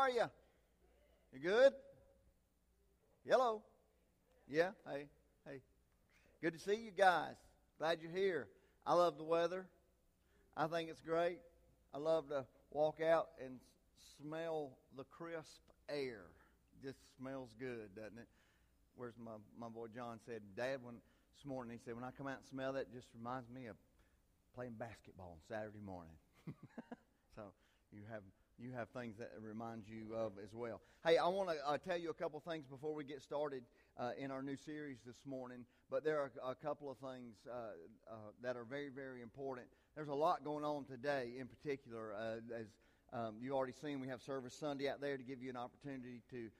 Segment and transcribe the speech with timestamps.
[0.00, 0.24] are you?
[1.34, 1.72] You good?
[3.28, 3.60] Hello.
[4.48, 4.70] Yeah.
[4.90, 5.08] Hey.
[5.46, 5.60] Hey.
[6.40, 7.34] Good to see you guys.
[7.78, 8.48] Glad you're here.
[8.86, 9.66] I love the weather.
[10.56, 11.40] I think it's great.
[11.92, 13.58] I love to walk out and
[14.18, 15.60] smell the crisp
[15.90, 16.22] air.
[16.82, 18.28] Just smells good, doesn't it?
[18.96, 20.94] Where's my my boy John said, Dad, when
[21.36, 23.66] this morning he said, when I come out and smell that, it just reminds me
[23.66, 23.76] of
[24.54, 26.16] playing basketball on Saturday morning.
[27.36, 27.42] so
[27.92, 28.22] you have
[28.60, 30.80] you have things that remind you of as well.
[31.04, 33.62] Hey, I want to uh, tell you a couple things before we get started
[33.98, 35.64] uh, in our new series this morning.
[35.90, 37.54] But there are a couple of things uh,
[38.10, 39.66] uh that are very, very important.
[39.96, 42.12] There's a lot going on today, in particular.
[42.14, 42.66] Uh, as
[43.12, 46.22] um, you've already seen, we have service Sunday out there to give you an opportunity
[46.30, 46.50] to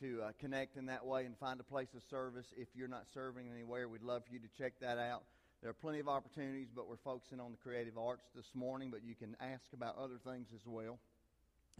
[0.00, 2.46] to uh, connect in that way and find a place of service.
[2.56, 5.24] If you're not serving anywhere, we'd love for you to check that out.
[5.60, 8.90] There are plenty of opportunities, but we're focusing on the creative arts this morning.
[8.90, 10.98] But you can ask about other things as well.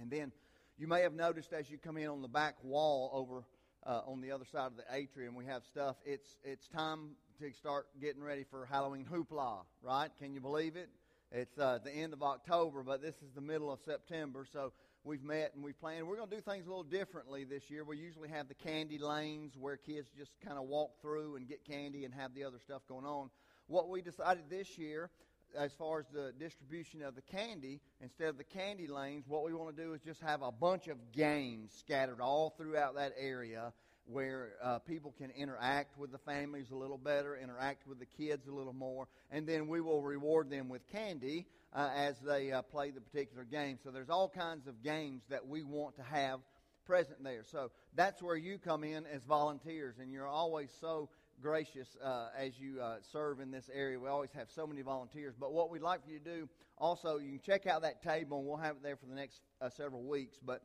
[0.01, 0.33] And then
[0.79, 3.45] you may have noticed as you come in on the back wall over
[3.87, 5.97] uh, on the other side of the atrium, we have stuff.
[6.05, 10.11] It's it's time to start getting ready for Halloween hoopla, right?
[10.19, 10.89] Can you believe it?
[11.33, 14.73] It's uh, the end of October, but this is the middle of September, so
[15.05, 16.07] we've met and we've planned.
[16.07, 17.85] We're going to do things a little differently this year.
[17.85, 21.64] We usually have the candy lanes where kids just kind of walk through and get
[21.64, 23.31] candy and have the other stuff going on.
[23.69, 25.11] What we decided this year
[25.59, 29.53] as far as the distribution of the candy, instead of the candy lanes, what we
[29.53, 33.73] want to do is just have a bunch of games scattered all throughout that area
[34.07, 38.47] where uh, people can interact with the families a little better, interact with the kids
[38.48, 42.62] a little more, and then we will reward them with candy uh, as they uh,
[42.62, 43.79] play the particular game.
[43.85, 46.41] So there's all kinds of games that we want to have
[46.87, 47.45] present there.
[47.53, 51.09] So that's where you come in as volunteers, and you're always so
[51.41, 53.98] gracious uh, as you uh, serve in this area.
[53.98, 55.34] We always have so many volunteers.
[55.38, 58.38] But what we'd like for you to do also, you can check out that table,
[58.38, 60.38] and we'll have it there for the next uh, several weeks.
[60.44, 60.62] But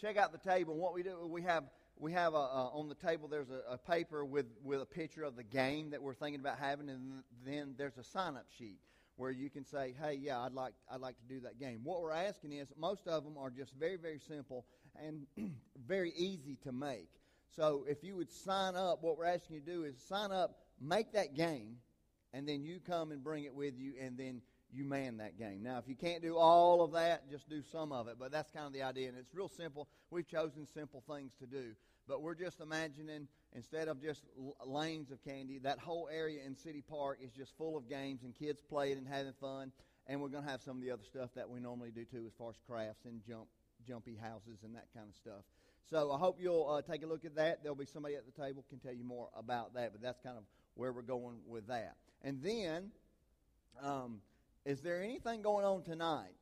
[0.00, 0.74] check out the table.
[0.74, 1.64] And what we do, we have
[1.98, 5.22] we have a, uh, on the table there's a, a, paper with, with a picture
[5.22, 8.78] of the game that we're thinking about having, and then there's a sign up sheet
[9.16, 12.00] where you can say, "Hey, yeah, I'd like I'd like to do that game." What
[12.00, 14.64] we're asking is most of them are just very very simple
[14.96, 15.26] and
[15.86, 17.08] very easy to make.
[17.54, 20.58] So if you would sign up, what we're asking you to do is sign up,
[20.80, 21.76] make that game,
[22.32, 24.40] and then you come and bring it with you, and then
[24.72, 25.62] you man that game.
[25.62, 28.16] Now, if you can't do all of that, just do some of it.
[28.18, 29.88] But that's kind of the idea, and it's real simple.
[30.10, 31.74] We've chosen simple things to do.
[32.08, 34.24] But we're just imagining, instead of just
[34.64, 38.34] lanes of candy, that whole area in City Park is just full of games and
[38.34, 39.72] kids playing and having fun.
[40.06, 42.24] And we're going to have some of the other stuff that we normally do too,
[42.26, 43.46] as far as crafts and jump,
[43.86, 45.44] jumpy houses and that kind of stuff.
[45.90, 47.62] So I hope you'll uh, take a look at that.
[47.62, 50.38] There'll be somebody at the table can tell you more about that, but that's kind
[50.38, 50.44] of
[50.74, 51.96] where we're going with that.
[52.22, 52.90] And then,
[53.82, 54.20] um,
[54.64, 56.34] is there anything going on tonight?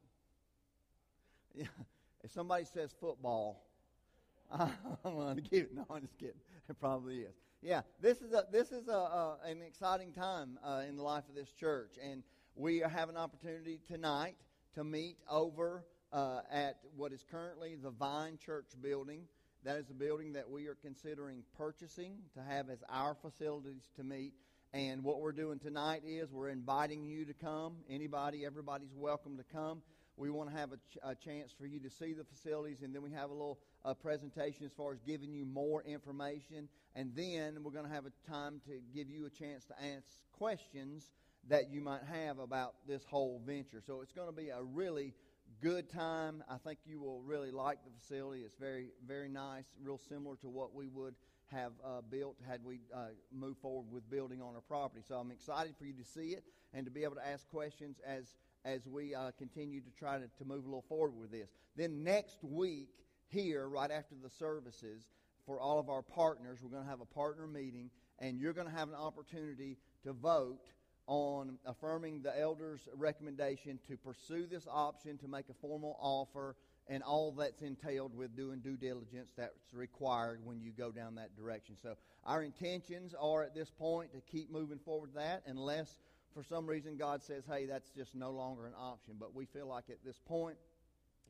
[1.54, 3.64] if somebody says football,
[4.52, 4.70] I'm
[5.04, 5.74] going to give it.
[5.74, 6.34] No, I'm just kidding.
[6.68, 7.34] It probably is.
[7.62, 11.34] Yeah, this is a this is a, an exciting time uh, in the life of
[11.34, 12.22] this church, and
[12.54, 14.36] we have an opportunity tonight
[14.74, 19.22] to meet over uh, at what is currently the Vine Church building.
[19.64, 24.04] That is a building that we are considering purchasing to have as our facilities to
[24.04, 24.32] meet.
[24.72, 27.76] And what we're doing tonight is we're inviting you to come.
[27.88, 29.82] Anybody, everybody's welcome to come.
[30.16, 32.94] We want to have a, ch- a chance for you to see the facilities, and
[32.94, 36.68] then we have a little uh, presentation as far as giving you more information.
[36.94, 40.04] And then we're going to have a time to give you a chance to ask
[40.32, 41.10] questions
[41.48, 43.82] that you might have about this whole venture.
[43.86, 45.14] So it's going to be a really
[45.60, 46.42] good time.
[46.48, 48.42] I think you will really like the facility.
[48.42, 51.14] It's very, very nice, real similar to what we would
[51.52, 55.02] have uh, built had we uh, moved forward with building on our property.
[55.06, 57.98] So I'm excited for you to see it and to be able to ask questions
[58.06, 58.34] as
[58.64, 61.48] as we uh, continue to try to, to move a little forward with this.
[61.76, 62.90] Then next week,
[63.28, 65.06] here, right after the services,
[65.46, 68.66] for all of our partners, we're going to have a partner meeting, and you're going
[68.66, 70.66] to have an opportunity to vote
[71.10, 76.54] on affirming the elders' recommendation to pursue this option, to make a formal offer,
[76.86, 81.36] and all that's entailed with doing due diligence that's required when you go down that
[81.36, 81.74] direction.
[81.82, 85.98] So, our intentions are at this point to keep moving forward with that unless
[86.32, 89.14] for some reason God says, hey, that's just no longer an option.
[89.18, 90.58] But we feel like at this point,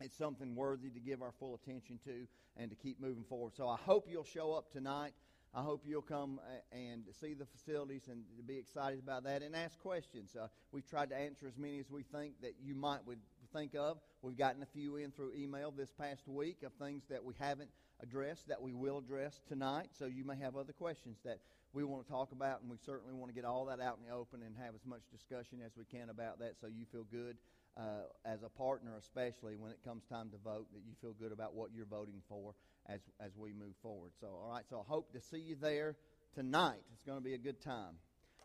[0.03, 2.27] it's something worthy to give our full attention to
[2.59, 3.55] and to keep moving forward.
[3.57, 5.13] So I hope you'll show up tonight.
[5.53, 9.57] I hope you'll come uh, and see the facilities and be excited about that and
[9.57, 10.37] ask questions.
[10.41, 13.19] Uh, we've tried to answer as many as we think that you might would
[13.53, 13.99] think of.
[14.23, 17.71] We've gotten a few in through email this past week of things that we haven't
[18.01, 19.89] addressed that we will address tonight.
[19.99, 21.41] So you may have other questions that
[21.73, 24.09] we want to talk about, and we certainly want to get all that out in
[24.09, 27.07] the open and have as much discussion as we can about that so you feel
[27.11, 27.37] good
[27.77, 31.33] uh, as a partner, especially when it comes time to vote, that you feel good
[31.33, 32.55] about what you're voting for
[32.93, 34.11] as, as we move forward.
[34.21, 35.97] So, all right, so I hope to see you there
[36.35, 36.81] tonight.
[36.93, 37.95] It's going to be a good time.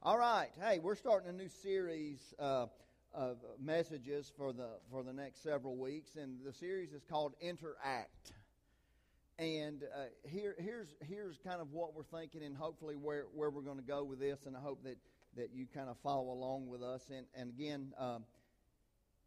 [0.04, 2.68] All right, hey, we're starting a new series uh,
[3.14, 8.34] of messages for the for the next several weeks, and the series is called Interact.
[9.40, 13.62] And uh, here, here's here's kind of what we're thinking, and hopefully where where we're
[13.62, 14.98] going to go with this, and I hope that
[15.38, 17.02] that you kind of follow along with us.
[17.10, 18.26] And and again, um,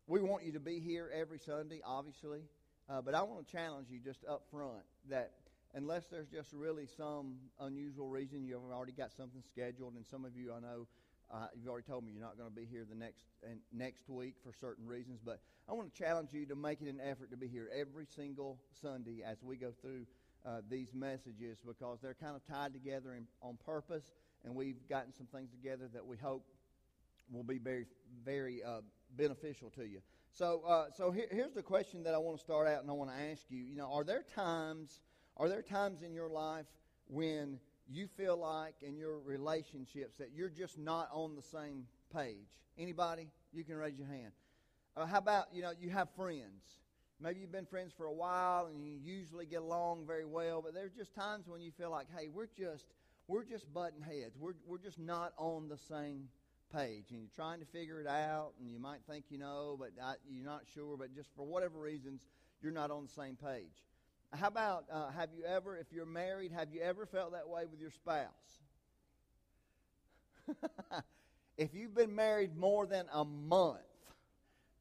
[0.07, 2.43] we want you to be here every Sunday, obviously,
[2.89, 5.33] uh, but I want to challenge you just up front that
[5.75, 10.37] unless there's just really some unusual reason you've already got something scheduled, and some of
[10.37, 10.87] you I know
[11.31, 14.09] uh, you've already told me you're not going to be here the next and next
[14.09, 17.31] week for certain reasons, but I want to challenge you to make it an effort
[17.31, 20.07] to be here every single Sunday as we go through
[20.47, 24.13] uh, these messages because they're kind of tied together in, on purpose,
[24.45, 26.47] and we've gotten some things together that we hope
[27.31, 27.85] will be very,
[28.25, 28.81] very uh,
[29.17, 30.01] beneficial to you.
[30.39, 32.93] So, uh, so here, here's the question that I want to start out, and I
[32.93, 33.61] want to ask you.
[33.61, 35.01] You know, are there times,
[35.37, 36.67] are there times in your life
[37.09, 37.59] when
[37.91, 42.47] you feel like in your relationships that you're just not on the same page?
[42.79, 43.27] Anybody?
[43.53, 44.31] You can raise your hand.
[44.97, 46.79] Uh, how about, you know, you have friends.
[47.21, 50.73] Maybe you've been friends for a while and you usually get along very well, but
[50.73, 52.85] there's just times when you feel like, hey, we're just
[53.27, 54.37] we're just butting heads.
[54.39, 56.29] We're we're just not on the same
[56.73, 59.91] page, and you're trying to figure it out, and you might think you know, but
[60.31, 60.97] you're not sure.
[60.97, 62.23] But just for whatever reasons,
[62.63, 63.85] you're not on the same page.
[64.33, 67.65] How about uh, have you ever, if you're married, have you ever felt that way
[67.71, 68.27] with your spouse?
[71.57, 73.79] if you've been married more than a month,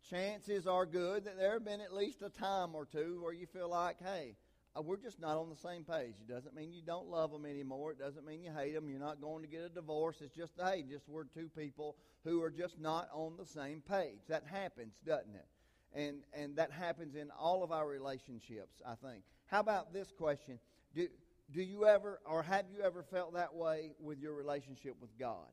[0.09, 3.45] chances are good that there have been at least a time or two where you
[3.45, 4.35] feel like, hey,
[4.77, 6.13] Uh, we're just not on the same page.
[6.21, 7.91] It doesn't mean you don't love them anymore.
[7.91, 8.89] It doesn't mean you hate them.
[8.89, 10.17] You're not going to get a divorce.
[10.21, 14.19] It's just, hey, just we're two people who are just not on the same page.
[14.27, 15.47] That happens, doesn't it?
[15.93, 19.23] And, and that happens in all of our relationships, I think.
[19.47, 20.59] How about this question?
[20.93, 21.07] Do,
[21.51, 25.47] do you ever, or have you ever felt that way with your relationship with God?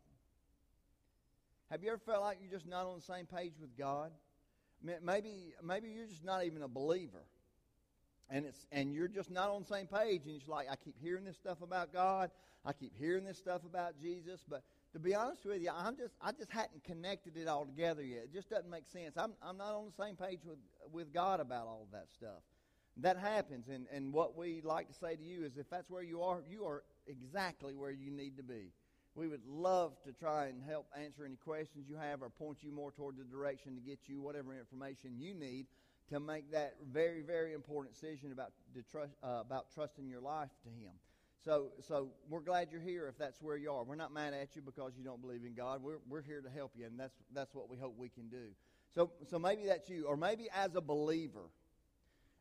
[1.70, 4.10] Have you ever felt like you're just not on the same page with God?
[5.02, 7.22] Maybe, maybe you're just not even a believer.
[8.30, 10.22] And, it's, and you're just not on the same page.
[10.26, 12.30] And it's like, I keep hearing this stuff about God.
[12.64, 14.44] I keep hearing this stuff about Jesus.
[14.48, 14.62] But
[14.92, 18.24] to be honest with you, I'm just, I just hadn't connected it all together yet.
[18.24, 19.16] It just doesn't make sense.
[19.16, 20.58] I'm, I'm not on the same page with,
[20.90, 22.42] with God about all of that stuff.
[22.98, 23.68] That happens.
[23.68, 26.42] And, and what we like to say to you is if that's where you are,
[26.48, 28.72] you are exactly where you need to be.
[29.16, 32.72] We would love to try and help answer any questions you have or point you
[32.72, 35.66] more toward the direction to get you whatever information you need
[36.10, 38.52] to make that very, very important decision about,
[38.90, 40.92] trust, uh, about trusting your life to Him.
[41.44, 43.84] So, so we're glad you're here if that's where you are.
[43.84, 45.82] We're not mad at you because you don't believe in God.
[45.82, 48.46] We're, we're here to help you, and that's, that's what we hope we can do.
[48.94, 50.06] So, so maybe that's you.
[50.06, 51.50] Or maybe as a believer,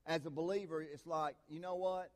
[0.06, 2.12] as a believer, it's like, you know what?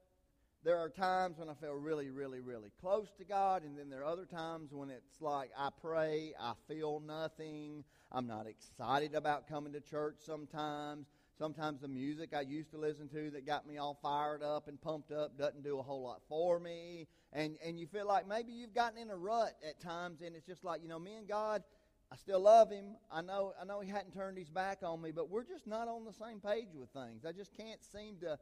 [0.63, 4.01] There are times when I feel really, really, really close to God, and then there
[4.01, 7.83] are other times when it's like I pray, I feel nothing.
[8.11, 11.07] I'm not excited about coming to church sometimes.
[11.38, 14.81] Sometimes the music I used to listen to that got me all fired up and
[14.81, 17.07] pumped up doesn't do a whole lot for me.
[17.31, 20.48] And, and you feel like maybe you've gotten in a rut at times, and it's
[20.48, 21.63] just like, you know, me and God,
[22.12, 22.95] I still love him.
[23.12, 25.88] I know I know he hadn't turned his back on me, but we're just not
[25.88, 27.25] on the same page with things.
[27.25, 28.40] I just can't seem to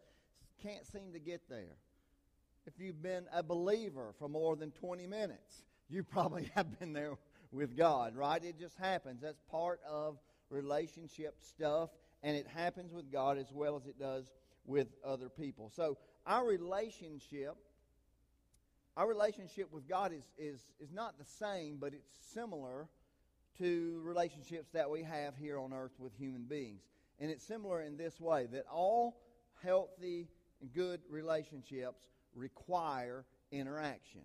[0.62, 1.78] can't seem to get there.
[2.68, 7.18] If you've been a believer for more than 20 minutes, you probably have been there
[7.52, 8.44] with God, right?
[8.44, 9.22] It just happens.
[9.22, 10.18] That's part of
[10.50, 11.90] relationship stuff,
[12.26, 14.34] and it happens with God as well as it does
[14.66, 15.72] with other people.
[15.74, 17.56] So our relationship
[18.98, 22.88] our relationship with God is, is, is not the same, but it's similar
[23.58, 26.82] to relationships that we have here on earth with human beings.
[27.20, 29.18] And it's similar in this way that all
[29.62, 30.30] healthy
[30.62, 32.06] and good relationships
[32.36, 34.22] require interaction.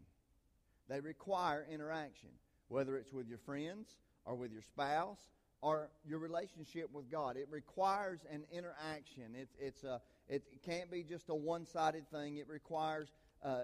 [0.88, 2.30] They require interaction,
[2.68, 3.88] whether it's with your friends
[4.24, 5.18] or with your spouse
[5.62, 7.36] or your relationship with God.
[7.36, 9.34] It requires an interaction.
[9.34, 12.36] It's, it's a, it can't be just a one sided thing.
[12.36, 13.08] It requires
[13.44, 13.62] uh,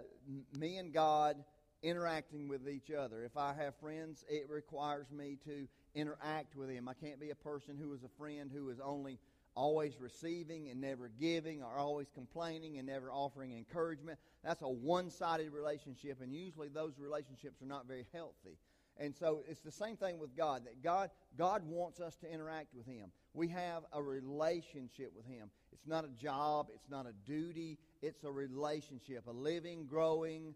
[0.59, 1.37] me and God
[1.83, 3.25] interacting with each other.
[3.25, 6.89] If I have friends, it requires me to interact with them.
[6.89, 9.19] I can't be a person who is a friend who is only
[9.55, 14.19] always receiving and never giving, or always complaining and never offering encouragement.
[14.45, 18.59] That's a one sided relationship, and usually those relationships are not very healthy.
[18.99, 22.75] And so it's the same thing with God that God God wants us to interact
[22.75, 23.11] with him.
[23.35, 25.51] We have a relationship with him.
[25.73, 30.55] It's not a job, it's not a duty, it's a relationship, a living, growing,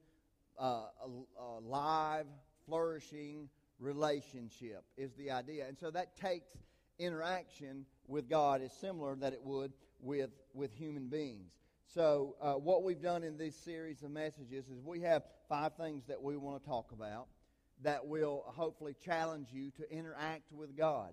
[0.58, 2.26] uh, a, a live,
[2.66, 5.66] flourishing relationship is the idea.
[5.66, 6.50] And so that takes
[6.98, 11.50] interaction with God is similar that it would with, with human beings.
[11.92, 16.04] So, uh, what we've done in this series of messages is we have five things
[16.06, 17.26] that we want to talk about
[17.82, 21.12] that will hopefully challenge you to interact with God.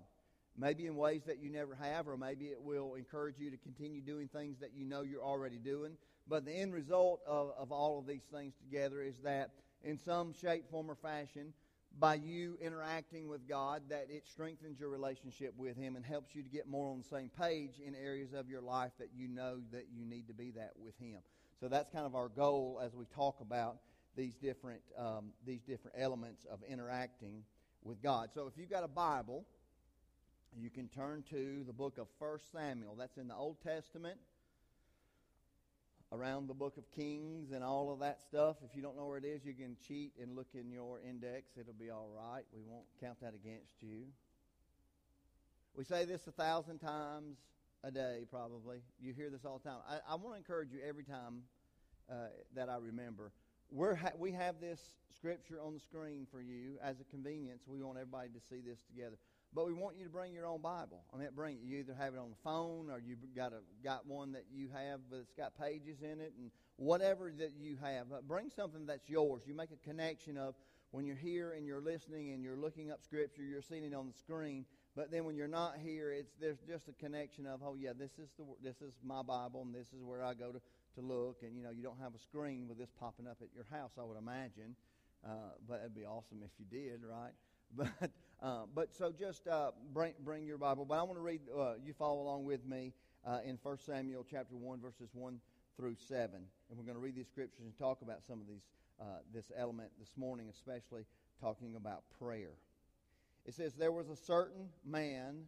[0.56, 4.00] Maybe in ways that you never have, or maybe it will encourage you to continue
[4.00, 5.96] doing things that you know you're already doing.
[6.28, 9.50] But the end result of, of all of these things together is that
[9.84, 11.52] in some shape, form, or fashion,
[11.98, 16.42] by you interacting with God that it strengthens your relationship with Him and helps you
[16.42, 19.58] to get more on the same page in areas of your life that you know
[19.72, 21.18] that you need to be that with Him.
[21.60, 23.78] So that's kind of our goal as we talk about
[24.18, 27.44] these different um, these different elements of interacting
[27.84, 28.30] with God.
[28.34, 29.46] So if you've got a Bible,
[30.60, 32.96] you can turn to the book of First Samuel.
[32.98, 34.18] That's in the Old Testament
[36.10, 38.56] around the book of Kings and all of that stuff.
[38.68, 41.52] If you don't know where it is, you can cheat and look in your index.
[41.56, 42.42] It'll be all right.
[42.52, 44.06] We won't count that against you.
[45.76, 47.36] We say this a thousand times
[47.84, 48.78] a day, probably.
[49.00, 49.78] You hear this all the time.
[49.88, 51.42] I, I want to encourage you every time
[52.10, 52.14] uh,
[52.56, 53.30] that I remember.
[53.70, 54.80] We're ha- we have this
[55.14, 57.62] scripture on the screen for you as a convenience.
[57.66, 59.16] We want everybody to see this together.
[59.54, 61.04] But we want you to bring your own Bible.
[61.12, 61.62] I mean, bring it.
[61.64, 64.68] You either have it on the phone or you've got a got one that you
[64.74, 68.10] have, it's got pages in it, and whatever that you have.
[68.10, 69.42] But bring something that's yours.
[69.46, 70.54] You make a connection of
[70.90, 74.06] when you're here and you're listening and you're looking up Scripture, you're seeing it on
[74.06, 74.64] the screen.
[74.96, 78.12] But then when you're not here, it's there's just a connection of oh yeah, this
[78.18, 80.60] is the this is my Bible and this is where I go to
[80.98, 81.38] to look.
[81.42, 83.92] And you know you don't have a screen with this popping up at your house,
[83.98, 84.76] I would imagine.
[85.24, 87.32] Uh, but it'd be awesome if you did, right?
[87.76, 88.10] But
[88.42, 90.86] uh, but so just uh, bring bring your Bible.
[90.86, 91.40] But I want to read.
[91.54, 92.94] Uh, you follow along with me
[93.26, 95.38] uh, in 1 Samuel chapter one verses one
[95.76, 96.40] through seven,
[96.70, 98.62] and we're going to read these scriptures and talk about some of these
[99.00, 101.04] uh, this element this morning, especially
[101.40, 102.52] talking about prayer.
[103.44, 105.44] It says there was a certain man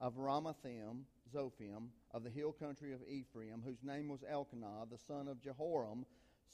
[0.00, 1.02] of Ramathaim,
[1.34, 6.04] Zophim, of the hill country of Ephraim, whose name was Elkanah, the son of Jehoram,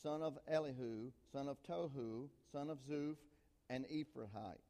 [0.02, 3.16] son of Elihu, son of Tohu, son of Zuph,
[3.70, 4.60] and Ephrathite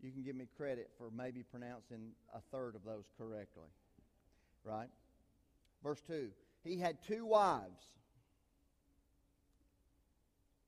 [0.00, 3.68] you can give me credit for maybe pronouncing a third of those correctly.
[4.64, 4.88] Right?
[5.82, 6.30] Verse 2
[6.64, 7.82] He had two wives.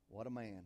[0.08, 0.62] What a man.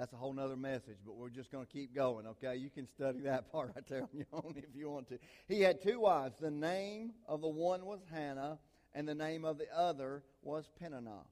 [0.00, 2.56] That's a whole nother message, but we're just going to keep going, okay?
[2.56, 5.18] You can study that part right there on your own if you want to.
[5.46, 6.36] He had two wives.
[6.40, 8.58] The name of the one was Hannah,
[8.94, 11.26] and the name of the other was Peninnah.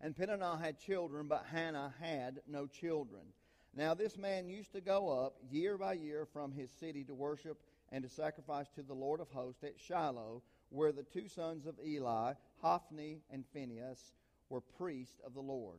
[0.00, 3.22] And Peninnah had children, but Hannah had no children.
[3.72, 7.58] Now this man used to go up year by year from his city to worship
[7.92, 11.76] and to sacrifice to the Lord of hosts at Shiloh, where the two sons of
[11.86, 14.12] Eli, Hophni and Phinehas,
[14.48, 15.78] were priests of the Lord.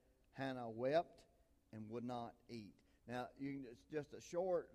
[0.33, 1.21] Hannah wept
[1.73, 2.73] and would not eat.
[3.07, 4.69] Now, you, it's just a short,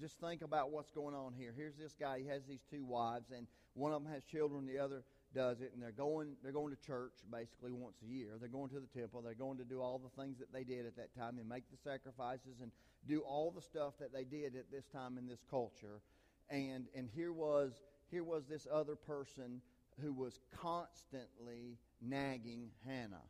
[0.00, 1.52] just think about what's going on here.
[1.56, 4.78] Here's this guy, he has these two wives, and one of them has children, the
[4.78, 5.02] other
[5.34, 8.36] does it, and they're going they're going to church basically once a year.
[8.38, 9.22] They're going to the temple.
[9.22, 11.64] They're going to do all the things that they did at that time and make
[11.70, 12.72] the sacrifices and
[13.08, 16.00] do all the stuff that they did at this time in this culture.
[16.48, 17.80] And and here was
[18.10, 19.60] here was this other person
[20.00, 23.22] who was constantly nagging Hannah,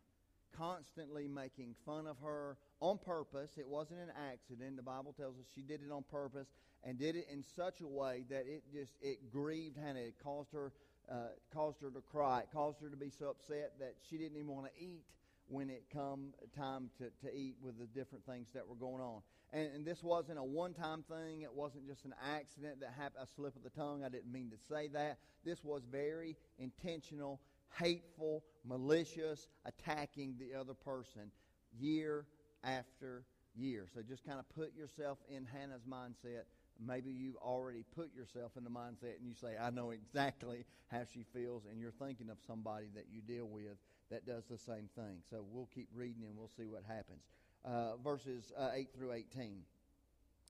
[0.57, 3.53] constantly making fun of her on purpose.
[3.57, 4.77] It wasn't an accident.
[4.77, 6.49] The Bible tells us she did it on purpose
[6.85, 10.01] and did it in such a way that it just it grieved Hannah.
[10.01, 10.73] It caused her
[11.11, 12.41] uh, caused her to cry.
[12.41, 15.05] It caused her to be so upset that she didn't even want to eat
[15.49, 19.21] when it come time to, to eat with the different things that were going on.
[19.53, 21.43] And, and this wasn't a one-time thing.
[21.43, 24.05] It wasn't just an accident that happened, a slip of the tongue.
[24.05, 25.19] I didn't mean to say that.
[25.45, 27.41] This was very intentional,
[27.79, 31.31] hateful, malicious, attacking the other person
[31.79, 32.27] year
[32.65, 33.25] after
[33.55, 33.87] year.
[33.93, 36.45] So just kind of put yourself in Hannah's mindset
[36.87, 41.03] maybe you've already put yourself in the mindset and you say, I know exactly how
[41.13, 43.77] she feels, and you're thinking of somebody that you deal with
[44.11, 45.19] that does the same thing.
[45.31, 47.23] So we'll keep reading and we'll see what happens.
[47.65, 49.61] Uh, verses uh, 8 through 18.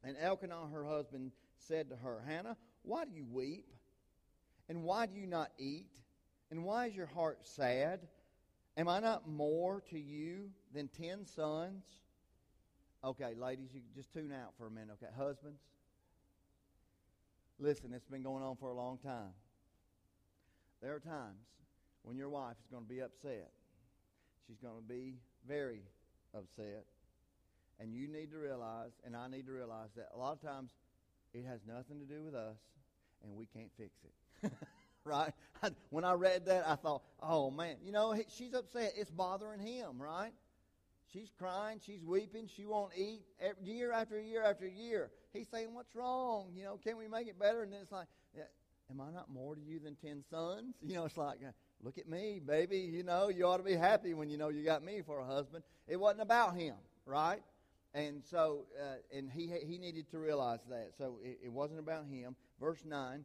[0.05, 3.67] And Elkanah, her husband, said to her, Hannah, why do you weep?
[4.69, 5.89] And why do you not eat?
[6.50, 8.00] And why is your heart sad?
[8.76, 11.85] Am I not more to you than ten sons?
[13.04, 15.12] Okay, ladies, you just tune out for a minute, okay?
[15.16, 15.61] Husbands,
[17.61, 19.35] Listen, it's been going on for a long time.
[20.80, 21.45] There are times
[22.02, 23.50] when your wife is going to be upset.
[24.47, 25.16] She's going to be
[25.47, 25.83] very
[26.35, 26.87] upset.
[27.78, 30.71] And you need to realize, and I need to realize, that a lot of times
[31.35, 32.57] it has nothing to do with us,
[33.23, 34.52] and we can't fix it.
[35.11, 35.33] right?
[35.90, 38.95] When I read that, I thought, oh man, you know, she's upset.
[38.97, 40.33] It's bothering him, right?
[41.12, 43.23] She's crying, she's weeping, she won't eat
[43.62, 45.11] year after year after year.
[45.33, 46.52] He's saying, What's wrong?
[46.55, 47.62] You know, can we make it better?
[47.62, 48.07] And then it's like,
[48.90, 50.75] Am I not more to you than ten sons?
[50.83, 51.38] You know, it's like,
[51.83, 52.79] Look at me, baby.
[52.79, 55.25] You know, you ought to be happy when you know you got me for a
[55.25, 55.64] husband.
[55.88, 56.76] It wasn't about him,
[57.07, 57.43] right?
[57.95, 60.93] And so, uh, and he he needed to realize that.
[60.97, 62.37] So it, it wasn't about him.
[62.61, 63.25] Verse nine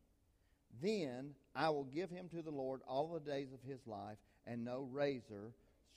[0.81, 4.63] then I will give him to the Lord all the days of his life, and
[4.63, 5.53] no razor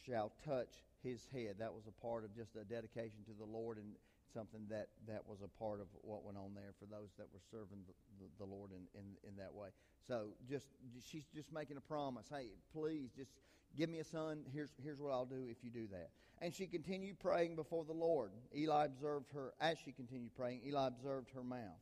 [0.06, 0.70] shall touch
[1.02, 1.56] his head.
[1.58, 3.92] That was a part of just a dedication to the Lord and
[4.32, 7.40] something that, that was a part of what went on there for those that were
[7.50, 9.68] serving the, the, the Lord in, in, in that way.
[10.06, 10.66] So just
[11.08, 12.26] she's just making a promise.
[12.28, 13.30] Hey, please just
[13.78, 14.40] give me a son.
[14.52, 16.10] Here's here's what I'll do if you do that.
[16.40, 18.32] And she continued praying before the Lord.
[18.54, 20.62] Eli observed her as she continued praying.
[20.66, 21.80] Eli observed her mouth.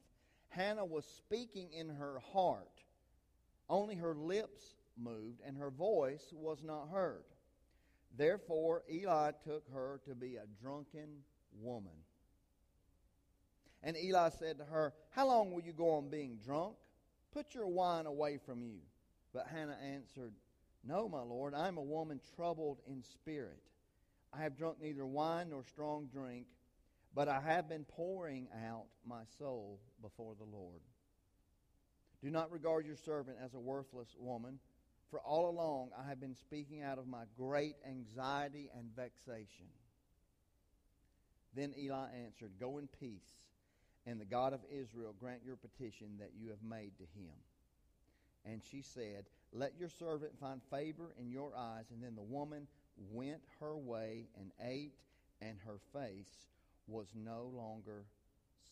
[0.51, 2.82] Hannah was speaking in her heart.
[3.69, 7.25] Only her lips moved, and her voice was not heard.
[8.17, 11.09] Therefore, Eli took her to be a drunken
[11.61, 11.93] woman.
[13.83, 16.77] And Eli said to her, How long will you go on being drunk?
[17.33, 18.79] Put your wine away from you.
[19.33, 20.35] But Hannah answered,
[20.85, 23.63] No, my Lord, I am a woman troubled in spirit.
[24.33, 26.47] I have drunk neither wine nor strong drink,
[27.15, 30.81] but I have been pouring out my soul before the Lord.
[32.23, 34.59] Do not regard your servant as a worthless woman
[35.11, 39.67] for all along I have been speaking out of my great anxiety and vexation.
[41.55, 43.29] Then Eli answered, Go in peace,
[44.07, 47.35] and the God of Israel grant your petition that you have made to him.
[48.47, 51.85] And she said, Let your servant find favor in your eyes.
[51.93, 52.67] And then the woman
[53.11, 54.95] went her way and ate,
[55.43, 56.47] and her face
[56.87, 58.05] was no longer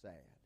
[0.00, 0.39] sad.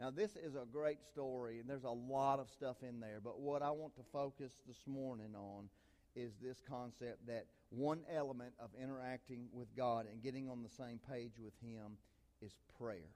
[0.00, 3.18] Now, this is a great story, and there's a lot of stuff in there.
[3.22, 5.68] But what I want to focus this morning on
[6.14, 11.00] is this concept that one element of interacting with God and getting on the same
[11.10, 11.98] page with Him
[12.40, 13.10] is prayer.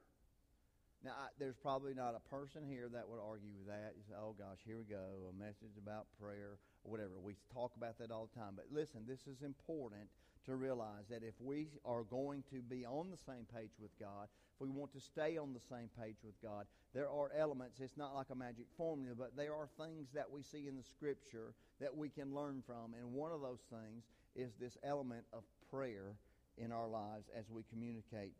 [1.05, 3.95] Now, I, there's probably not a person here that would argue with that.
[3.97, 7.18] You say, oh gosh, here we go, a message about prayer or whatever.
[7.23, 8.55] We talk about that all the time.
[8.55, 10.11] But listen, this is important
[10.47, 14.29] to realize that if we are going to be on the same page with God,
[14.62, 17.81] we want to stay on the same page with God, there are elements.
[17.81, 20.85] It's not like a magic formula, but there are things that we see in the
[20.85, 22.94] Scripture that we can learn from.
[22.96, 24.05] And one of those things
[24.37, 26.14] is this element of prayer
[26.59, 28.35] in our lives as we communicate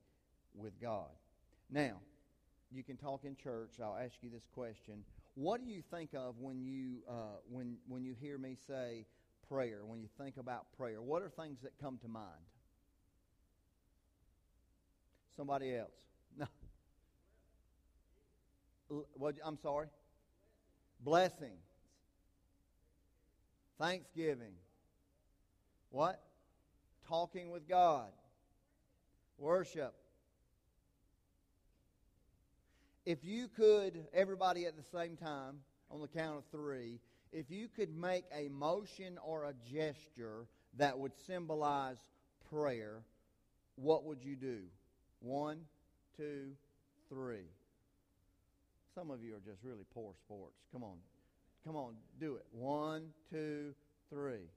[0.55, 1.11] with God.
[1.69, 1.97] Now,
[2.71, 3.81] you can talk in church.
[3.83, 5.03] I'll ask you this question.
[5.35, 9.07] What do you think of when you, uh, when, when you hear me say
[9.49, 11.03] prayer, when you think about prayer?
[11.03, 12.29] What are things that come to mind?
[15.37, 16.12] Somebody else.
[19.15, 19.87] What, I'm sorry?
[21.01, 21.65] Blessings.
[23.79, 24.55] Thanksgiving.
[25.91, 26.23] What?
[27.09, 28.11] Talking with God.
[29.39, 29.95] Worship.
[33.05, 35.59] If you could, everybody at the same time,
[35.91, 37.01] on the count of three,
[37.33, 40.47] if you could make a motion or a gesture
[40.79, 41.97] that would symbolize
[42.51, 43.03] prayer,
[43.77, 44.61] what would you do?
[45.21, 45.61] One,
[46.17, 46.53] two,
[47.09, 47.49] three.
[48.95, 50.57] Some of you are just really poor sports.
[50.73, 50.97] Come on.
[51.65, 52.45] Come on, do it.
[52.51, 53.75] One, two,
[54.11, 54.51] three.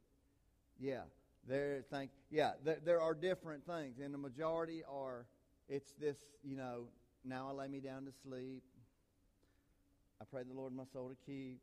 [0.79, 1.03] Yeah.
[1.47, 3.99] There thank yeah, there, there are different things.
[4.03, 5.27] And the majority are
[5.69, 6.85] it's this, you know,
[7.23, 8.63] now I lay me down to sleep.
[10.21, 11.59] I pray the Lord my soul to keep.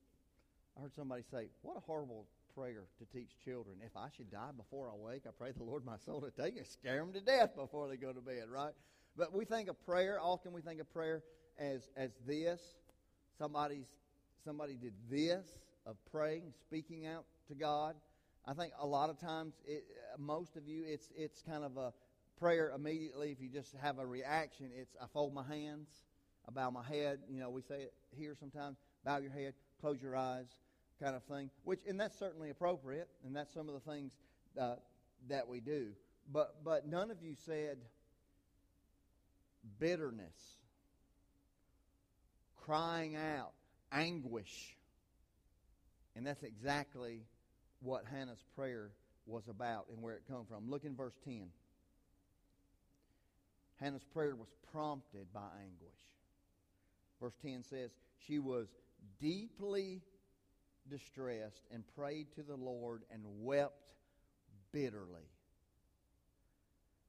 [0.76, 3.76] I heard somebody say, What a horrible prayer to teach children.
[3.85, 6.56] If I should die before I wake, I pray the Lord my soul to take
[6.56, 6.68] it.
[6.70, 8.72] Scare them to death before they go to bed, right?
[9.16, 11.22] But we think of prayer, often we think of prayer
[11.58, 12.60] as, as this.
[13.38, 13.86] Somebody's,
[14.44, 15.46] somebody did this
[15.86, 17.96] of praying, speaking out to God.
[18.46, 19.84] I think a lot of times, it,
[20.18, 21.92] most of you, it's, it's kind of a
[22.38, 23.30] prayer immediately.
[23.30, 25.88] If you just have a reaction, it's I fold my hands,
[26.48, 27.20] I bow my head.
[27.28, 30.46] You know, we say it here sometimes bow your head, close your eyes
[31.02, 31.50] kind of thing.
[31.64, 34.12] Which, and that's certainly appropriate, and that's some of the things
[34.60, 34.76] uh,
[35.28, 35.88] that we do.
[36.32, 37.78] But, but none of you said
[39.78, 40.58] bitterness,
[42.64, 43.53] crying out,
[43.90, 44.77] anguish.
[46.14, 47.22] And that's exactly
[47.81, 48.90] what Hannah's prayer
[49.27, 50.70] was about and where it come from.
[50.70, 51.48] Look in verse 10.
[53.81, 55.98] Hannah's prayer was prompted by anguish.
[57.20, 57.90] Verse 10 says,
[58.27, 58.68] She was
[59.20, 60.03] deeply
[60.88, 63.94] distressed and prayed to the Lord and wept
[64.72, 65.29] bitterly.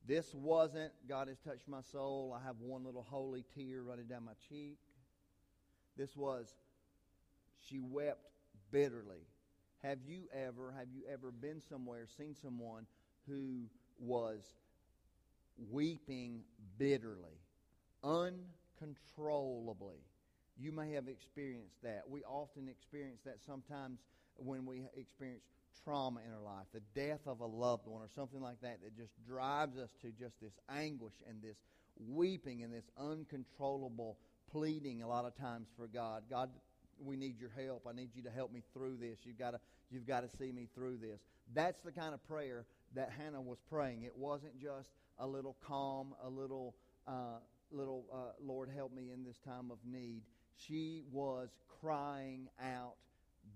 [0.06, 2.36] This wasn't, God has touched my soul.
[2.38, 4.78] I have one little holy tear running down my cheek.
[5.98, 6.54] This was,
[7.70, 8.26] she wept
[8.72, 9.28] bitterly.
[9.84, 12.88] Have you ever, have you ever been somewhere, seen someone
[13.28, 14.54] who was
[15.72, 16.44] weeping
[16.78, 17.40] bitterly,
[18.04, 20.00] uncontrollably?
[20.58, 22.04] You may have experienced that.
[22.08, 24.00] We often experience that sometimes
[24.38, 25.44] when we experience
[25.84, 28.96] trauma in our life, the death of a loved one or something like that, that
[28.96, 31.58] just drives us to just this anguish and this
[32.08, 34.18] weeping and this uncontrollable
[34.54, 36.24] pleading a lot of times for God.
[36.30, 36.50] God,
[37.04, 37.88] we need your help.
[37.90, 39.18] I need you to help me through this.
[39.24, 41.20] You've got to, you've got to see me through this.
[41.54, 44.04] That's the kind of prayer that Hannah was praying.
[44.04, 46.76] It wasn't just a little calm, a little,
[47.08, 47.40] uh,
[47.72, 50.22] little uh, Lord, help me in this time of need.
[50.56, 51.50] She was
[51.82, 52.94] crying out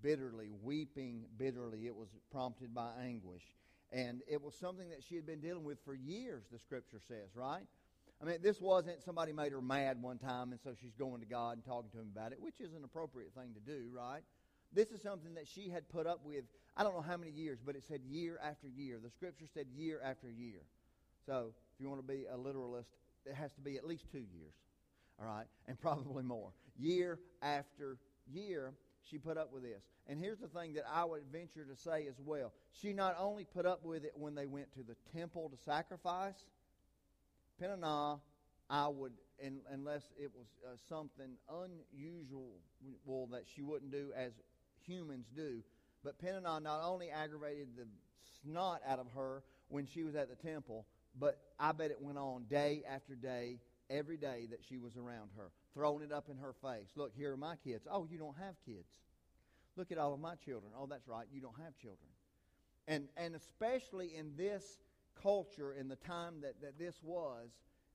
[0.02, 1.86] bitterly, weeping bitterly.
[1.86, 3.44] It was prompted by anguish.
[3.92, 7.34] And it was something that she had been dealing with for years, the scripture says,
[7.34, 7.62] right?
[8.20, 11.26] I mean, this wasn't somebody made her mad one time and so she's going to
[11.26, 14.22] God and talking to him about it, which is an appropriate thing to do, right?
[14.72, 16.44] This is something that she had put up with,
[16.76, 18.98] I don't know how many years, but it said year after year.
[19.02, 20.60] The scripture said year after year.
[21.24, 22.90] So if you want to be a literalist,
[23.24, 24.54] it has to be at least two years,
[25.20, 25.46] all right?
[25.68, 26.50] And probably more.
[26.76, 27.98] Year after
[28.32, 28.72] year,
[29.08, 29.82] she put up with this.
[30.06, 32.52] And here's the thing that I would venture to say as well.
[32.72, 36.44] She not only put up with it when they went to the temple to sacrifice,
[37.58, 38.18] Peninnah,
[38.70, 42.60] I would, in, unless it was uh, something unusual
[43.04, 44.32] well, that she wouldn't do as
[44.86, 45.62] humans do,
[46.04, 47.86] but Peninnah not only aggravated the
[48.42, 50.86] snot out of her when she was at the temple,
[51.18, 53.58] but I bet it went on day after day,
[53.90, 56.88] every day that she was around her, throwing it up in her face.
[56.94, 57.86] Look, here are my kids.
[57.90, 58.88] Oh, you don't have kids.
[59.76, 60.72] Look at all of my children.
[60.78, 62.08] Oh, that's right, you don't have children.
[62.86, 64.78] And, and especially in this
[65.22, 67.48] culture, in the time that, that this was,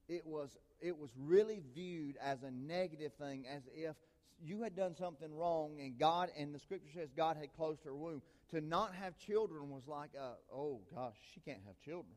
[0.08, 3.96] it was, it was really viewed as a negative thing, as if
[4.44, 7.96] you had done something wrong and God, and the scripture says God had closed her
[7.96, 8.22] womb.
[8.52, 12.14] To not have children was like, a, oh gosh, she can't have children.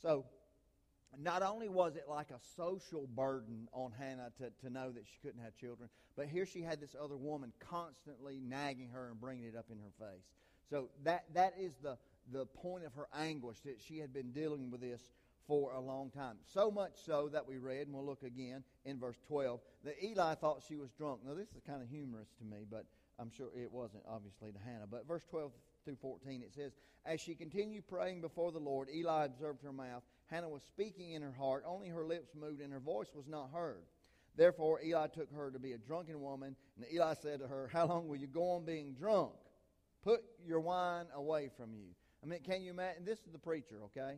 [0.00, 0.24] So
[1.20, 5.18] not only was it like a social burden on Hannah to, to know that she
[5.22, 9.44] couldn't have children, but here she had this other woman constantly nagging her and bringing
[9.44, 10.24] it up in her face.
[10.70, 11.98] So that, that is the,
[12.30, 15.10] the point of her anguish that she had been dealing with this
[15.46, 16.36] for a long time.
[16.52, 20.34] So much so that we read, and we'll look again in verse 12, that Eli
[20.34, 21.20] thought she was drunk.
[21.26, 22.86] Now, this is kind of humorous to me, but
[23.18, 24.86] I'm sure it wasn't, obviously, to Hannah.
[24.90, 25.52] But verse 12
[25.84, 26.72] through 14, it says,
[27.04, 30.02] As she continued praying before the Lord, Eli observed her mouth.
[30.26, 33.50] Hannah was speaking in her heart, only her lips moved, and her voice was not
[33.52, 33.82] heard.
[34.36, 37.86] Therefore, Eli took her to be a drunken woman, and Eli said to her, How
[37.86, 39.32] long will you go on being drunk?
[40.02, 41.88] Put your wine away from you.
[42.22, 43.04] I mean, can you imagine?
[43.04, 44.16] This is the preacher, okay?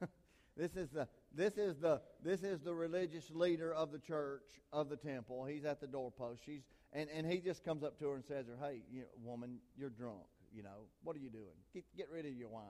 [0.56, 4.42] this is the this is the this is the religious leader of the church
[4.72, 5.44] of the temple.
[5.44, 6.42] He's at the doorpost.
[6.44, 9.06] She's and, and he just comes up to her and says her, Hey, you know,
[9.24, 10.26] woman, you're drunk.
[10.52, 11.44] You know, what are you doing?
[11.72, 12.64] Get, get rid of your wine.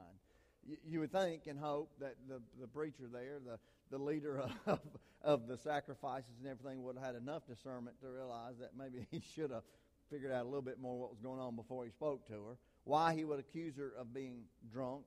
[0.85, 3.59] You, would think and hope that the, the preacher there, the,
[3.91, 4.81] the leader of,
[5.23, 9.23] of the sacrifices and everything, would have had enough discernment to realize that maybe he
[9.35, 9.63] should have
[10.11, 12.57] figured out a little bit more what was going on before he spoke to her.
[12.91, 15.05] Why he would accuse her of being drunk,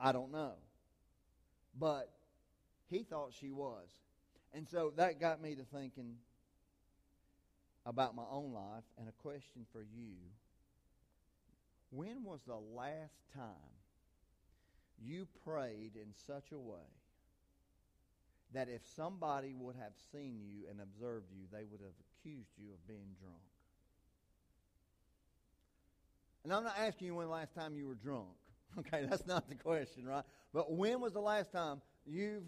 [0.00, 0.54] I don't know.
[1.78, 2.10] But
[2.88, 3.86] he thought she was.
[4.54, 6.14] And so that got me to thinking
[7.84, 10.14] about my own life and a question for you.
[11.90, 13.76] When was the last time
[14.98, 16.88] you prayed in such a way
[18.54, 22.72] that if somebody would have seen you and observed you, they would have accused you
[22.72, 23.55] of being drunk?
[26.46, 28.28] And I'm not asking you when the last time you were drunk.
[28.78, 30.22] Okay, that's not the question, right?
[30.52, 32.44] But when was the last time you've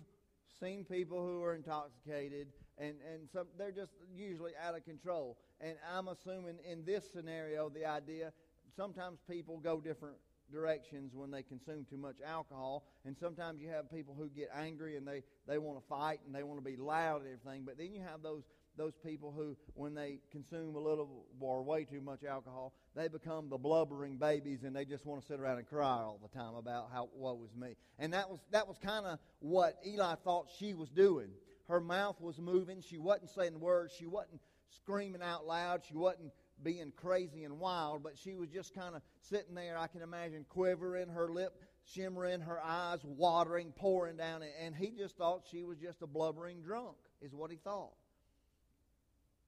[0.61, 5.39] seen people who are intoxicated and, and some, they're just usually out of control?
[5.59, 8.33] And I'm assuming in this scenario, the idea
[8.77, 10.17] sometimes people go different
[10.53, 12.85] directions when they consume too much alcohol.
[13.07, 16.35] And sometimes you have people who get angry and they, they want to fight and
[16.35, 17.63] they want to be loud and everything.
[17.65, 18.43] But then you have those
[18.79, 23.49] those people who, when they consume a little or way too much alcohol, they become
[23.49, 26.55] the blubbering babies and they just want to sit around and cry all the time
[26.55, 27.75] about how woe was me.
[27.99, 31.29] And that was that was kind of what Eli thought she was doing.
[31.69, 32.81] Her mouth was moving.
[32.81, 33.93] She wasn't saying words.
[33.99, 35.83] She wasn't screaming out loud.
[35.87, 39.77] She wasn't being crazy and wild, but she was just kind of sitting there.
[39.79, 44.43] I can imagine quivering, her lip shimmering, her eyes watering, pouring down.
[44.61, 47.93] And he just thought she was just a blubbering drunk, is what he thought.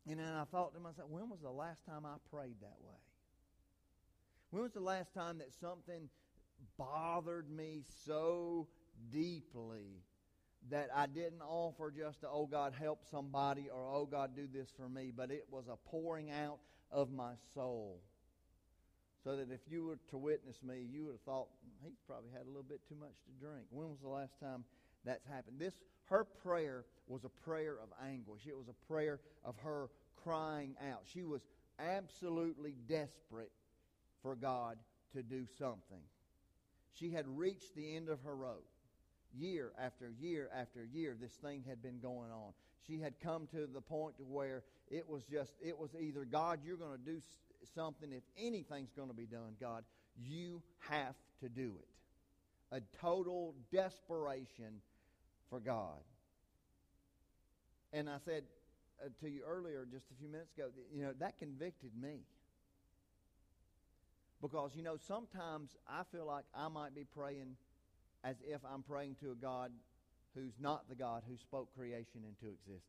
[0.09, 2.97] And then I thought to myself, when was the last time I prayed that way?
[4.51, 6.09] When was the last time that something
[6.77, 8.67] bothered me so
[9.13, 10.03] deeply
[10.69, 14.69] that I didn't offer just to, oh God, help somebody or oh God, do this
[14.77, 16.59] for me, but it was a pouring out
[16.91, 18.03] of my soul.
[19.25, 22.31] So that if you were to witness me, you would have thought, hmm, he probably
[22.33, 23.67] had a little bit too much to drink.
[23.71, 24.65] When was the last time
[25.05, 25.59] that's happened?
[25.59, 25.75] This,
[26.07, 28.42] her prayer was a prayer of anguish.
[28.46, 29.88] It was a prayer of her
[30.23, 31.03] crying out.
[31.12, 31.42] She was
[31.79, 33.53] absolutely desperate
[34.23, 34.79] for God
[35.14, 36.03] to do something.
[36.92, 38.66] She had reached the end of her rope.
[39.37, 42.53] Year after year after year, this thing had been going on.
[42.87, 46.61] She had come to the point to where it was just, it was either, God,
[46.64, 47.20] you're going to do
[47.75, 48.11] something.
[48.12, 49.85] If anything's going to be done, God,
[50.20, 52.77] you have to do it.
[52.77, 54.81] A total desperation
[55.49, 56.01] for God.
[57.92, 58.44] And I said
[59.05, 62.20] uh, to you earlier, just a few minutes ago, you know, that convicted me.
[64.40, 67.57] Because, you know, sometimes I feel like I might be praying
[68.24, 69.70] as if I'm praying to a God
[70.35, 72.85] who's not the God who spoke creation into existence.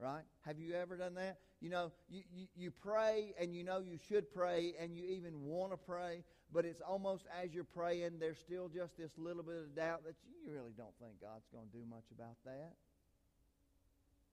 [0.00, 0.22] Right?
[0.46, 1.38] Have you ever done that?
[1.60, 5.44] You know, you, you, you pray and you know you should pray and you even
[5.44, 9.56] want to pray, but it's almost as you're praying, there's still just this little bit
[9.56, 12.74] of doubt that you really don't think God's going to do much about that.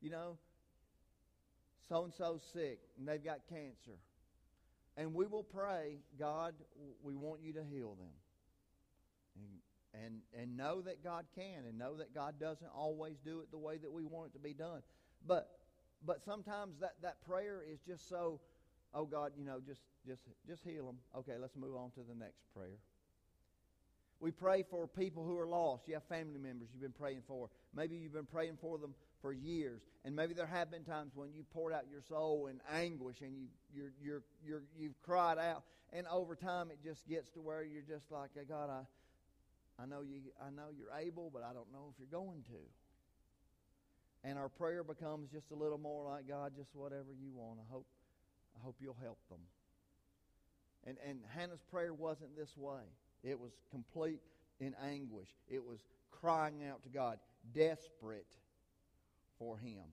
[0.01, 0.37] You know,
[1.89, 3.97] so and so's sick and they've got cancer.
[4.97, 6.53] And we will pray, God,
[7.03, 8.13] we want you to heal them.
[9.35, 13.51] And, and, and know that God can and know that God doesn't always do it
[13.51, 14.81] the way that we want it to be done.
[15.27, 15.49] But,
[16.05, 18.39] but sometimes that, that prayer is just so,
[18.93, 20.97] oh God, you know, just, just, just heal them.
[21.17, 22.77] Okay, let's move on to the next prayer.
[24.25, 25.87] We pray for people who are lost.
[25.87, 27.47] You have family members you've been praying for.
[27.75, 29.83] Maybe you've been praying for them for years.
[30.03, 33.37] And maybe there have been times when you poured out your soul in anguish and
[33.37, 35.61] you, you're, you're, you're, you've cried out.
[35.93, 40.01] And over time, it just gets to where you're just like, God, I, I, know
[40.01, 44.27] you, I know you're able, but I don't know if you're going to.
[44.27, 47.59] And our prayer becomes just a little more like, God, just whatever you want.
[47.59, 47.85] I hope,
[48.59, 49.41] I hope you'll help them.
[50.87, 52.81] And, and Hannah's prayer wasn't this way.
[53.25, 54.19] It was complete
[54.59, 55.29] in anguish.
[55.49, 55.79] It was
[56.11, 57.19] crying out to God,
[57.53, 58.27] desperate
[59.39, 59.83] for him.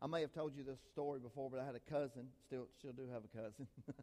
[0.00, 2.26] I may have told you this story before, but I had a cousin.
[2.46, 3.68] Still, still do have a cousin,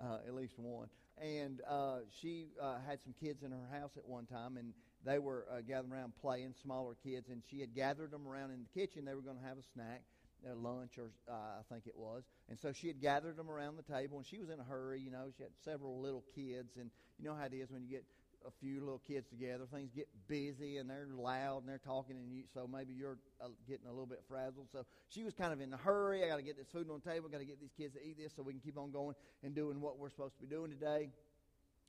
[0.00, 0.88] uh, at least one.
[1.20, 4.72] And uh, she uh, had some kids in her house at one time, and
[5.04, 7.30] they were uh, gathering around playing, smaller kids.
[7.30, 9.04] And she had gathered them around in the kitchen.
[9.04, 10.02] They were going to have a snack,
[10.48, 12.24] a lunch, or uh, I think it was.
[12.48, 15.00] And so she had gathered them around the table, and she was in a hurry.
[15.00, 17.90] You know, she had several little kids, and you know how it is when you
[17.90, 18.04] get
[18.46, 22.32] a few little kids together, things get busy and they're loud and they're talking, and
[22.32, 24.68] you, so maybe you're uh, getting a little bit frazzled.
[24.72, 26.24] So she was kind of in a hurry.
[26.24, 27.28] I got to get this food on the table.
[27.28, 29.54] Got to get these kids to eat this so we can keep on going and
[29.54, 31.10] doing what we're supposed to be doing today,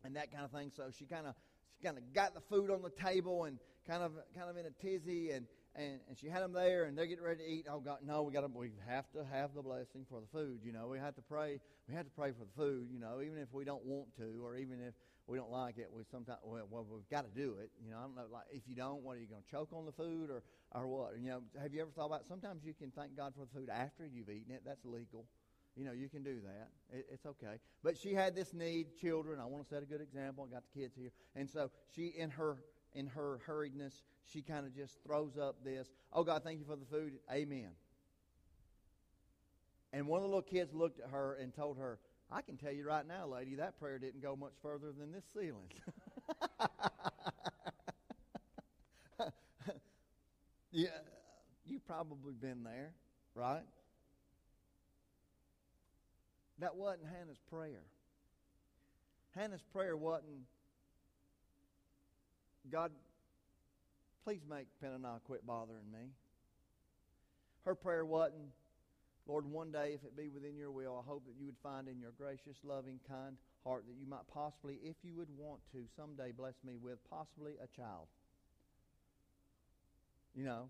[0.04, 0.72] and that kind of thing.
[0.76, 1.36] So she kind of
[1.78, 4.66] she kind of got the food on the table and kind of kind of in
[4.66, 5.46] a tizzy and.
[5.74, 7.66] And, and she had them there, and they're getting ready to eat.
[7.70, 8.48] Oh God, no, we got to.
[8.48, 10.60] We have to have the blessing for the food.
[10.66, 11.62] You know, we have to pray.
[11.88, 12.90] We have to pray for the food.
[12.92, 14.94] You know, even if we don't want to, or even if
[15.28, 17.72] we don't like it, we sometimes well, well we've got to do it.
[17.82, 18.26] You know, I don't know.
[18.30, 20.88] Like if you don't, what are you going to choke on the food or or
[20.88, 21.14] what?
[21.18, 22.28] You know, have you ever thought about?
[22.28, 24.64] Sometimes you can thank God for the food after you've eaten it.
[24.66, 25.26] That's legal.
[25.78, 26.98] You know, you can do that.
[26.98, 27.60] It, it's okay.
[27.82, 29.40] But she had this need, children.
[29.40, 30.46] I want to set a good example.
[30.50, 32.58] I got the kids here, and so she, in her
[32.94, 35.90] in her hurriedness, she kind of just throws up this.
[36.14, 37.14] Oh God, thank you for the food.
[37.32, 37.70] Amen.
[39.94, 42.00] And one of the little kids looked at her and told her,
[42.32, 45.26] I can tell you right now, lady, that prayer didn't go much further than this
[45.34, 45.68] ceiling.
[50.72, 50.88] yeah,
[51.66, 52.94] you've probably been there,
[53.36, 53.64] right?
[56.60, 57.84] That wasn't Hannah's prayer.
[59.36, 60.46] Hannah's prayer wasn't,
[62.70, 62.92] God,
[64.24, 66.12] please make Peninnah quit bothering me.
[67.66, 68.50] Her prayer wasn't,
[69.28, 71.88] Lord, one day, if it be within your will, I hope that you would find
[71.88, 75.86] in your gracious, loving, kind heart that you might possibly, if you would want to,
[75.96, 78.08] someday bless me with possibly a child.
[80.36, 80.70] You know,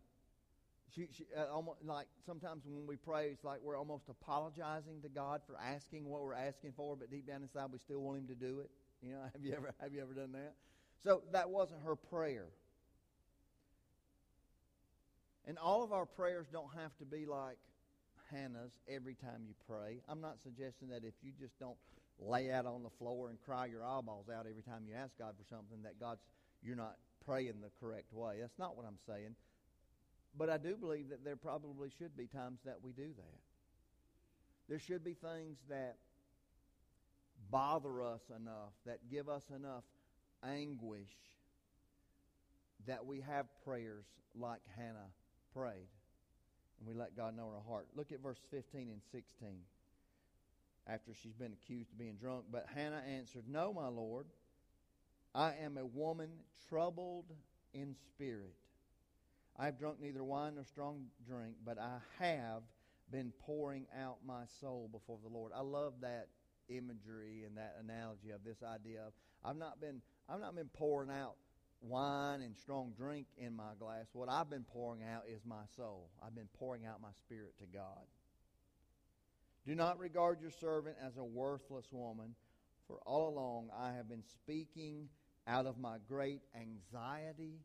[0.94, 5.10] she, she uh, almost like sometimes when we pray, it's like we're almost apologizing to
[5.10, 8.28] God for asking what we're asking for, but deep down inside we still want Him
[8.28, 8.70] to do it.
[9.02, 10.54] You know, have you ever have you ever done that?
[11.04, 12.48] So that wasn't her prayer.
[15.48, 17.58] And all of our prayers don't have to be like
[18.32, 20.02] Hannah's every time you pray.
[20.08, 21.78] I'm not suggesting that if you just don't
[22.20, 25.34] lay out on the floor and cry your eyeballs out every time you ask God
[25.38, 26.22] for something that God's
[26.64, 28.38] you're not praying the correct way.
[28.40, 29.36] That's not what I'm saying.
[30.38, 33.40] But I do believe that there probably should be times that we do that.
[34.70, 35.98] There should be things that
[37.50, 39.84] bother us enough, that give us enough
[40.48, 41.12] anguish,
[42.88, 45.12] that we have prayers like Hannah
[45.54, 45.88] prayed.
[46.80, 47.88] And we let God know in our heart.
[47.96, 49.50] Look at verse 15 and 16
[50.88, 52.46] after she's been accused of being drunk.
[52.52, 54.26] But Hannah answered, No, my Lord.
[55.34, 56.30] I am a woman
[56.68, 57.26] troubled
[57.74, 58.56] in spirit.
[59.58, 62.64] I have drunk neither wine nor strong drink, but I have
[63.12, 65.52] been pouring out my soul before the Lord.
[65.56, 66.28] I love that
[66.70, 71.10] imagery and that analogy of this idea of I've not been I've not been pouring
[71.10, 71.36] out
[71.82, 74.06] wine and strong drink in my glass.
[74.14, 76.10] What I've been pouring out is my soul.
[76.26, 78.06] I've been pouring out my spirit to God.
[79.68, 82.36] Do not regard your servant as a worthless woman,
[82.88, 85.10] for all along I have been speaking
[85.48, 87.60] out of my great anxiety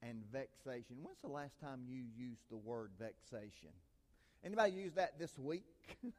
[0.00, 0.96] and vexation.
[1.02, 3.70] When's the last time you used the word vexation?
[4.44, 5.64] Anybody use that this week?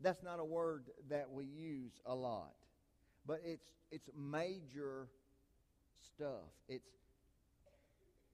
[0.00, 2.54] That's not a word that we use a lot.
[3.26, 5.08] But it's it's major
[6.00, 6.50] stuff.
[6.68, 6.88] It's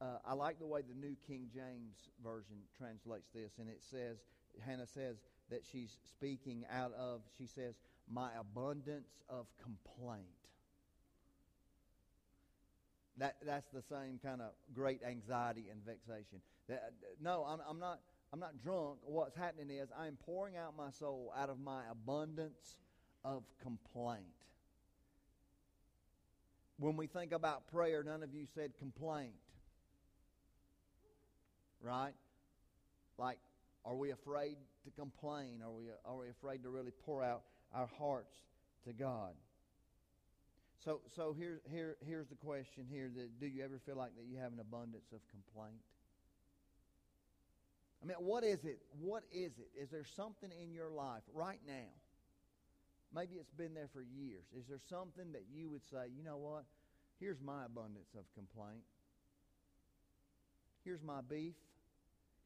[0.01, 4.18] uh, I like the way the New King James Version translates this, and it says,
[4.64, 5.16] Hannah says
[5.51, 7.75] that she's speaking out of, she says,
[8.12, 10.27] my abundance of complaint.
[13.18, 16.40] That, that's the same kind of great anxiety and vexation.
[16.68, 18.01] That, no, I'm, I'm, not,
[18.35, 18.99] I'm not drunk.
[19.03, 22.77] What's happening is I'm pouring out my soul out of my abundance
[23.25, 24.25] of complaint.
[26.79, 29.33] When we think about prayer, none of you said complaint.
[31.81, 32.15] Right?
[33.19, 33.39] Like,
[33.85, 35.62] are we afraid to complain?
[35.65, 37.43] Are we, are we afraid to really pour out
[37.75, 38.35] our hearts
[38.85, 39.33] to God?
[40.85, 43.11] So, so here, here, here's the question here.
[43.15, 45.81] That, do you ever feel like that you have an abundance of complaint?
[48.03, 48.81] I mean, what is it?
[49.01, 49.71] What is it?
[49.81, 51.89] Is there something in your life right now
[53.14, 54.45] Maybe it's been there for years.
[54.57, 56.64] Is there something that you would say, you know what?
[57.21, 58.85] Here's my abundance of complaint.
[60.85, 61.55] Here's my beef.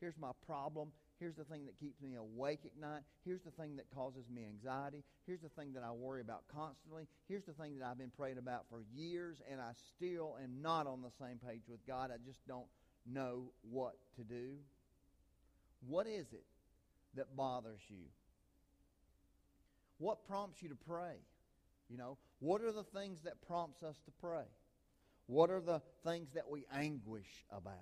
[0.00, 0.92] Here's my problem.
[1.18, 3.02] Here's the thing that keeps me awake at night.
[3.26, 5.04] Here's the thing that causes me anxiety.
[5.26, 7.06] Here's the thing that I worry about constantly.
[7.28, 10.86] Here's the thing that I've been praying about for years, and I still am not
[10.86, 12.10] on the same page with God.
[12.10, 12.66] I just don't
[13.04, 14.54] know what to do.
[15.86, 16.44] What is it
[17.16, 18.06] that bothers you?
[20.00, 21.16] What prompts you to pray?
[21.90, 24.46] You know, what are the things that prompts us to pray?
[25.26, 27.74] What are the things that we anguish about?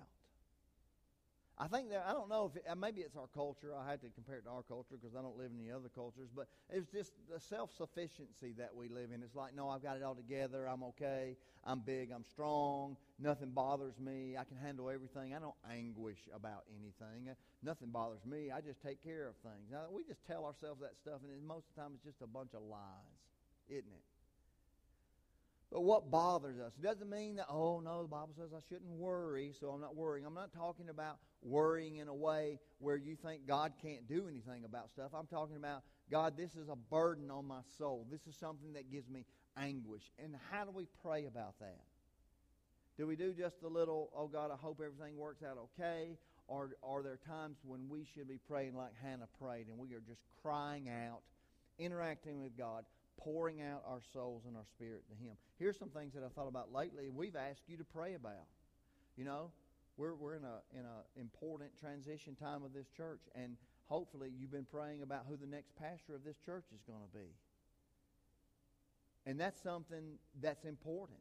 [1.61, 3.73] I think that I don't know if it, maybe it's our culture.
[3.75, 5.89] I had to compare it to our culture because I don't live in any other
[5.93, 6.29] cultures.
[6.33, 9.21] But it's just the self sufficiency that we live in.
[9.21, 10.67] It's like, no, I've got it all together.
[10.67, 11.35] I'm okay.
[11.65, 12.11] I'm big.
[12.15, 12.95] I'm strong.
[13.19, 14.37] Nothing bothers me.
[14.37, 15.35] I can handle everything.
[15.35, 17.29] I don't anguish about anything.
[17.29, 18.51] Uh, nothing bothers me.
[18.51, 19.67] I just take care of things.
[19.69, 22.27] Now we just tell ourselves that stuff, and most of the time it's just a
[22.27, 23.19] bunch of lies,
[23.67, 24.08] isn't it?
[25.71, 26.73] But what bothers us?
[26.81, 30.25] Doesn't mean that, oh, no, the Bible says I shouldn't worry, so I'm not worrying.
[30.25, 34.65] I'm not talking about worrying in a way where you think God can't do anything
[34.65, 35.11] about stuff.
[35.13, 38.07] I'm talking about, God, this is a burden on my soul.
[38.09, 39.25] This is something that gives me
[39.57, 40.01] anguish.
[40.17, 41.81] And how do we pray about that?
[42.97, 46.17] Do we do just a little, oh, God, I hope everything works out okay?
[46.47, 50.01] Or are there times when we should be praying like Hannah prayed and we are
[50.01, 51.21] just crying out,
[51.77, 52.85] interacting with God,
[53.19, 55.35] pouring out our souls and our spirit to Him.
[55.57, 57.09] Here's some things that I thought about lately.
[57.09, 58.47] We've asked you to pray about.
[59.15, 59.51] You know,
[59.97, 63.57] we're we're in a in a important transition time of this church, and
[63.87, 67.17] hopefully you've been praying about who the next pastor of this church is going to
[67.17, 67.27] be.
[69.25, 71.19] And that's something that's important.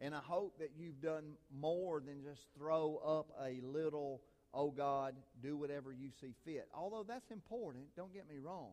[0.00, 4.20] And I hope that you've done more than just throw up a little,
[4.52, 6.66] oh God, do whatever you see fit.
[6.74, 8.72] Although that's important, don't get me wrong.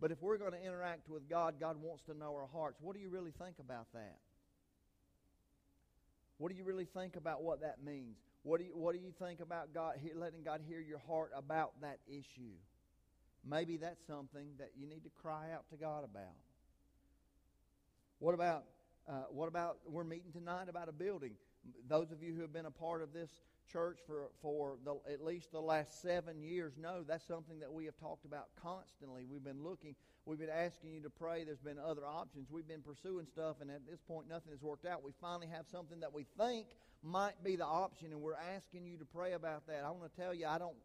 [0.00, 2.78] But if we're going to interact with God, God wants to know our hearts.
[2.80, 4.18] What do you really think about that?
[6.38, 8.18] What do you really think about what that means?
[8.42, 11.72] What do you, what do you think about God letting God hear your heart about
[11.80, 12.52] that issue?
[13.48, 16.36] Maybe that's something that you need to cry out to God about.
[18.18, 18.64] What about
[19.08, 21.32] uh, what about we're meeting tonight about a building?
[21.88, 23.30] Those of you who have been a part of this
[23.70, 27.84] church for, for the, at least the last seven years know that's something that we
[27.84, 29.24] have talked about constantly.
[29.24, 29.94] We've been looking,
[30.24, 31.44] we've been asking you to pray.
[31.44, 32.48] There's been other options.
[32.50, 35.02] We've been pursuing stuff, and at this point, nothing has worked out.
[35.02, 36.66] We finally have something that we think
[37.02, 39.84] might be the option, and we're asking you to pray about that.
[39.84, 40.76] I want to tell you, I don't,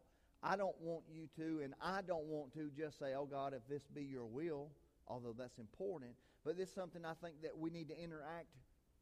[0.42, 3.66] I don't want you to, and I don't want to just say, oh God, if
[3.68, 4.68] this be your will,
[5.08, 6.12] although that's important,
[6.44, 8.48] but this is something I think that we need to interact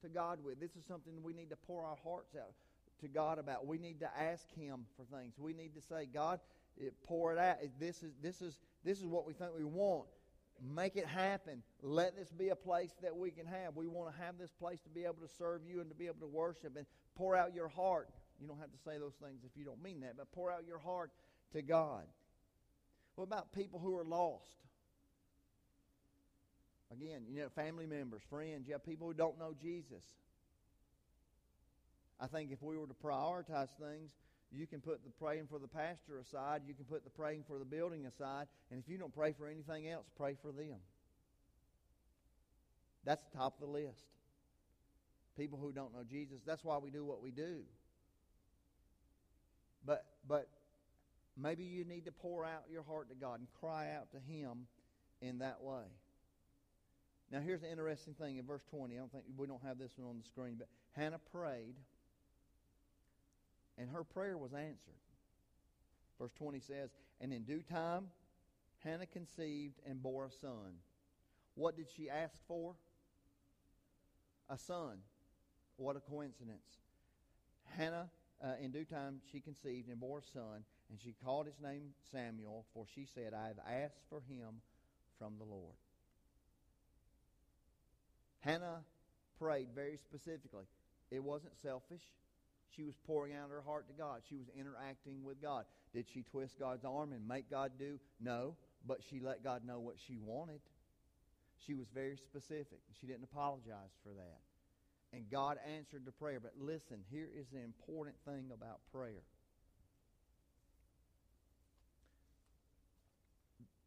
[0.03, 0.61] to God with.
[0.61, 2.53] This is something we need to pour our hearts out
[3.01, 3.67] to God about.
[3.67, 5.35] We need to ask Him for things.
[5.39, 6.41] We need to say, God,
[7.07, 7.57] pour it out.
[7.79, 10.07] This is this is this is what we think we want.
[10.75, 11.63] Make it happen.
[11.83, 13.77] Let this be a place that we can have.
[13.77, 16.07] We want to have this place to be able to serve you and to be
[16.07, 16.85] able to worship and
[17.17, 18.11] pour out your heart.
[18.41, 20.65] You don't have to say those things if you don't mean that, but pour out
[20.67, 21.11] your heart
[21.53, 22.05] to God.
[23.15, 24.49] What about people who are lost?
[26.93, 30.03] Again, you know, family members, friends, you have people who don't know Jesus.
[32.21, 34.11] I think if we were to prioritize things,
[34.53, 37.59] you can put the praying for the pastor aside, you can put the praying for
[37.59, 40.77] the building aside, and if you don't pray for anything else, pray for them.
[43.05, 44.05] That's the top of the list.
[45.37, 47.61] People who don't know Jesus, that's why we do what we do.
[49.87, 50.49] But but
[51.41, 54.67] maybe you need to pour out your heart to God and cry out to him
[55.23, 55.85] in that way.
[57.31, 58.95] Now here's the interesting thing in verse 20.
[58.95, 61.77] I don't think we don't have this one on the screen, but Hannah prayed
[63.79, 65.01] and her prayer was answered.
[66.19, 66.91] Verse 20 says,
[67.21, 68.09] And in due time,
[68.85, 70.75] Hannah conceived and bore a son.
[71.55, 72.75] What did she ask for?
[74.49, 74.99] A son.
[75.77, 76.79] What a coincidence.
[77.77, 78.11] Hannah,
[78.43, 81.95] uh, in due time, she conceived and bore a son, and she called his name
[82.11, 84.61] Samuel, for she said, I have asked for him
[85.19, 85.77] from the Lord.
[88.41, 88.81] Hannah
[89.39, 90.65] prayed very specifically.
[91.11, 92.03] It wasn't selfish.
[92.77, 94.23] She was pouring out her heart to God.
[94.29, 95.65] She was interacting with God.
[95.93, 97.99] Did she twist God's arm and make God do?
[98.21, 98.55] No,
[98.87, 100.61] but she let God know what she wanted.
[101.67, 102.79] She was very specific.
[103.01, 104.41] She didn't apologize for that.
[105.13, 106.39] And God answered the prayer.
[106.41, 109.23] But listen, here is the important thing about prayer.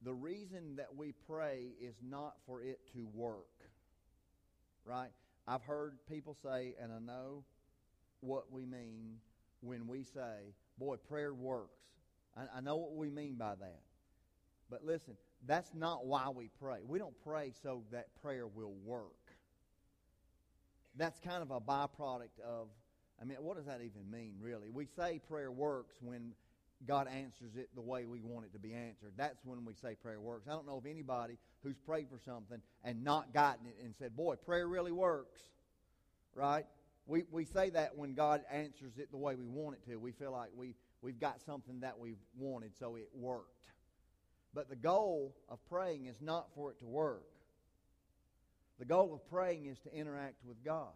[0.04, 3.48] The reason that we pray is not for it to work.
[4.86, 5.12] Right?
[5.48, 7.46] I've heard people say, and I know
[8.24, 9.18] what we mean
[9.62, 11.84] when we say, boy, prayer works.
[12.36, 13.82] I, I know what we mean by that.
[14.70, 15.16] But listen,
[15.46, 16.80] that's not why we pray.
[16.88, 19.12] We don't pray so that prayer will work.
[20.96, 22.68] That's kind of a byproduct of,
[23.22, 24.70] I mean, what does that even mean, really?
[24.70, 26.34] We say prayer works when
[26.88, 29.14] God answers it the way we want it to be answered.
[29.18, 30.48] That's when we say prayer works.
[30.48, 34.16] I don't know of anybody who's prayed for something and not gotten it and said,
[34.16, 35.40] boy, prayer really works.
[36.36, 36.66] Right?
[37.06, 39.98] We, we say that when God answers it the way we want it to.
[39.98, 43.50] We feel like we, we've got something that we've wanted, so it worked.
[44.54, 47.24] But the goal of praying is not for it to work.
[48.80, 50.94] The goal of praying is to interact with God.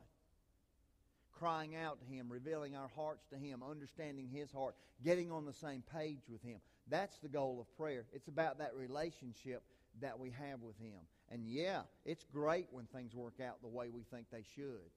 [1.37, 5.53] Crying out to Him, revealing our hearts to Him, understanding His heart, getting on the
[5.53, 6.59] same page with Him.
[6.89, 8.05] That's the goal of prayer.
[8.13, 9.61] It's about that relationship
[10.01, 10.99] that we have with Him.
[11.29, 14.89] And yeah, it's great when things work out the way we think they should.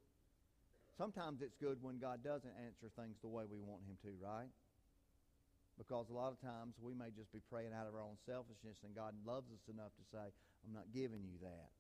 [1.01, 4.53] Sometimes it's good when God doesn't answer things the way we want Him to, right?
[5.81, 8.77] Because a lot of times we may just be praying out of our own selfishness,
[8.85, 10.29] and God loves us enough to say,
[10.61, 11.73] I'm not giving you that.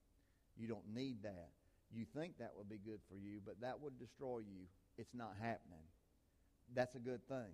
[0.56, 1.52] You don't need that.
[1.92, 4.64] You think that would be good for you, but that would destroy you.
[4.96, 5.84] It's not happening.
[6.74, 7.52] That's a good thing.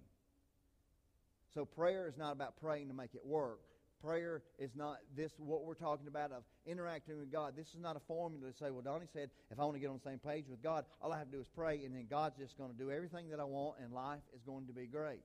[1.52, 3.58] So prayer is not about praying to make it work.
[4.02, 7.54] Prayer is not this, what we're talking about of interacting with God.
[7.56, 9.88] This is not a formula to say, well, Donnie said, if I want to get
[9.88, 12.06] on the same page with God, all I have to do is pray, and then
[12.08, 14.86] God's just going to do everything that I want, and life is going to be
[14.86, 15.20] great.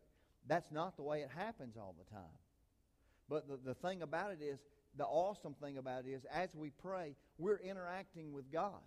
[0.47, 2.38] That's not the way it happens all the time.
[3.30, 4.59] But the, the thing about it is,
[4.97, 8.82] the awesome thing about it is, as we pray, we're interacting with God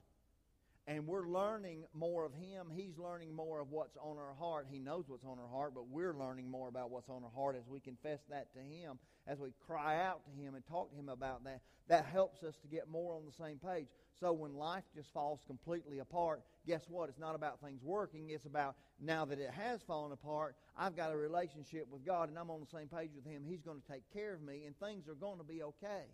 [0.86, 2.66] and we're learning more of him.
[2.70, 4.66] He's learning more of what's on our heart.
[4.70, 7.56] He knows what's on our heart, but we're learning more about what's on our heart
[7.56, 10.96] as we confess that to him, as we cry out to him and talk to
[10.96, 11.62] him about that.
[11.88, 13.86] That helps us to get more on the same page.
[14.20, 17.08] So when life just falls completely apart, guess what?
[17.08, 18.30] It's not about things working.
[18.30, 22.38] It's about now that it has fallen apart, I've got a relationship with God and
[22.38, 23.42] I'm on the same page with him.
[23.46, 26.04] He's going to take care of me and things are going to be okay.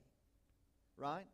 [0.96, 1.26] Right?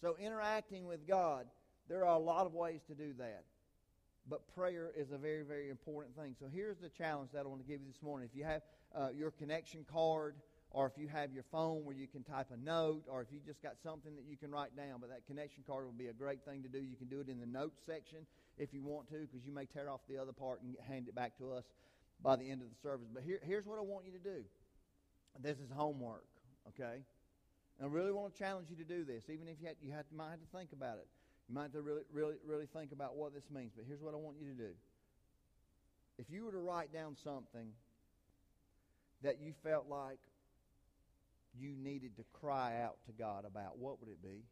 [0.00, 1.46] So interacting with God
[1.88, 3.44] there are a lot of ways to do that.
[4.28, 6.34] But prayer is a very, very important thing.
[6.38, 8.28] So here's the challenge that I want to give you this morning.
[8.30, 8.62] If you have
[8.94, 10.34] uh, your connection card,
[10.72, 13.38] or if you have your phone where you can type a note, or if you
[13.46, 16.12] just got something that you can write down, but that connection card would be a
[16.12, 16.78] great thing to do.
[16.78, 18.26] You can do it in the notes section
[18.58, 21.14] if you want to, because you may tear off the other part and hand it
[21.14, 21.64] back to us
[22.20, 23.06] by the end of the service.
[23.12, 24.42] But here, here's what I want you to do.
[25.40, 26.26] This is homework,
[26.68, 27.04] okay?
[27.78, 29.92] And I really want to challenge you to do this, even if you, have, you,
[29.92, 31.06] you might have to think about it.
[31.48, 33.72] You might have to really, really, really think about what this means.
[33.76, 34.70] But here's what I want you to do.
[36.18, 37.68] If you were to write down something
[39.22, 40.18] that you felt like
[41.58, 44.42] you needed to cry out to God about, what would it be?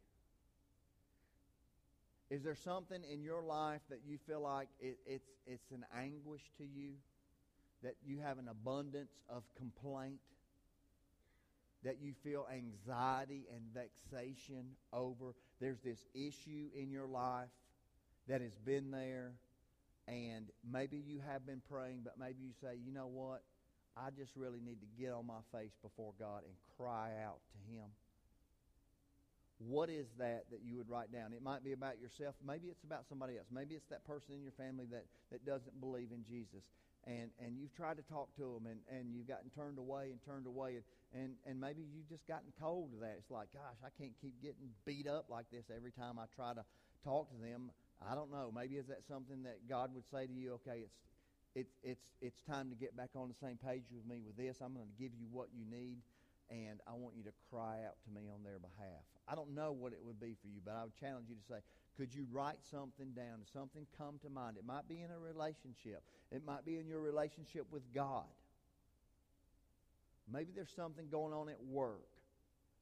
[2.29, 6.41] Is there something in your life that you feel like it, it's, it's an anguish
[6.57, 6.93] to you?
[7.83, 10.19] That you have an abundance of complaint?
[11.83, 15.35] That you feel anxiety and vexation over?
[15.59, 17.49] There's this issue in your life
[18.27, 19.33] that has been there,
[20.07, 23.41] and maybe you have been praying, but maybe you say, you know what?
[23.97, 27.73] I just really need to get on my face before God and cry out to
[27.73, 27.87] Him.
[29.57, 31.31] What is that that you would write down?
[31.31, 32.35] It might be about yourself.
[32.45, 33.47] Maybe it's about somebody else.
[33.49, 36.63] Maybe it's that person in your family that, that doesn't believe in Jesus.
[37.07, 40.17] And, and you've tried to talk to them and, and you've gotten turned away and
[40.25, 40.81] turned away.
[40.81, 40.83] And,
[41.13, 43.17] and, and maybe you've just gotten cold to that.
[43.19, 46.53] It's like, gosh, I can't keep getting beat up like this every time I try
[46.53, 46.65] to
[47.03, 47.69] talk to them.
[48.01, 48.51] I don't know.
[48.53, 50.97] Maybe is that something that God would say to you, okay, it's,
[51.53, 54.57] it's, it's, it's time to get back on the same page with me with this.
[54.59, 55.99] I'm going to give you what you need
[56.49, 59.01] and I want you to cry out to me on their behalf.
[59.27, 61.47] I don't know what it would be for you, but I would challenge you to
[61.47, 61.59] say,
[61.97, 63.41] could you write something down?
[63.51, 64.57] Something come to mind?
[64.57, 66.03] It might be in a relationship.
[66.31, 68.25] It might be in your relationship with God.
[70.31, 72.09] Maybe there's something going on at work.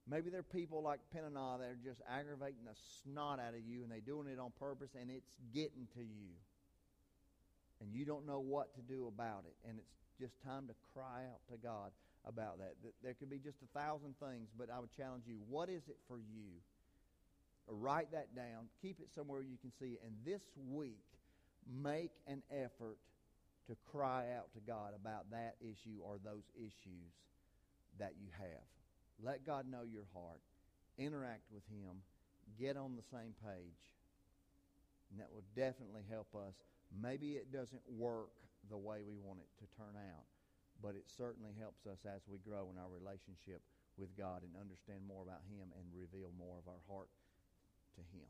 [0.09, 3.83] Maybe there are people like Peninnah that are just aggravating the snot out of you
[3.83, 6.35] and they're doing it on purpose and it's getting to you.
[7.79, 9.55] And you don't know what to do about it.
[9.67, 11.91] And it's just time to cry out to God
[12.25, 12.75] about that.
[13.03, 15.97] There could be just a thousand things, but I would challenge you what is it
[16.07, 16.61] for you?
[17.67, 21.03] Write that down, keep it somewhere you can see it, and this week,
[21.81, 22.97] make an effort
[23.67, 27.13] to cry out to God about that issue or those issues
[27.99, 28.67] that you have.
[29.23, 30.41] Let God know your heart,
[30.97, 32.03] interact with Him,
[32.59, 33.83] get on the same page,
[35.11, 36.53] and that will definitely help us.
[37.01, 38.35] Maybe it doesn't work
[38.69, 40.25] the way we want it to turn out,
[40.83, 43.63] but it certainly helps us as we grow in our relationship
[43.95, 47.07] with God and understand more about Him and reveal more of our heart
[47.95, 48.27] to Him.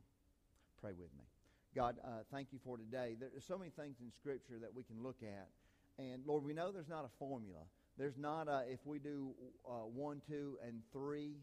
[0.78, 1.26] Pray with me.
[1.74, 3.18] God, uh, thank you for today.
[3.18, 5.50] There's so many things in Scripture that we can look at.
[5.98, 7.66] And Lord, we know there's not a formula.
[7.98, 9.34] There's not a, if we do
[9.66, 11.38] uh, one, two, and three,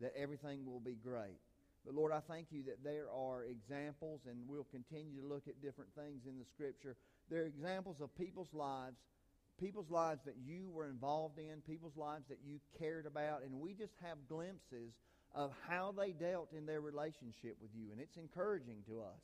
[0.00, 1.38] that everything will be great.
[1.84, 5.62] But Lord, I thank you that there are examples, and we'll continue to look at
[5.62, 6.96] different things in the Scripture.
[7.30, 8.98] There are examples of people's lives
[9.58, 13.72] people's lives that you were involved in, people's lives that you cared about, and we
[13.74, 14.92] just have glimpses
[15.34, 17.92] of how they dealt in their relationship with you.
[17.92, 19.20] And it's encouraging to us